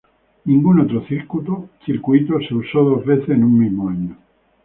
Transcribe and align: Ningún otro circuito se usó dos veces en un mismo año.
Ningún 0.45 0.79
otro 0.79 1.05
circuito 1.05 1.69
se 2.39 2.55
usó 2.55 2.79
dos 2.83 3.05
veces 3.05 3.29
en 3.29 3.43
un 3.43 3.59
mismo 3.59 3.87
año. 3.87 4.17